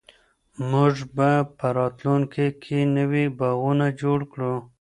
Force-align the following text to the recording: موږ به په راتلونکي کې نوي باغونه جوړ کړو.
موږ 0.71 0.93
به 1.15 1.31
په 1.57 1.67
راتلونکي 1.77 2.47
کې 2.63 2.79
نوي 2.97 3.25
باغونه 3.39 3.85
جوړ 4.01 4.19
کړو. 4.31 4.55